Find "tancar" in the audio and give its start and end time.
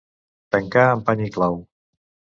0.55-0.87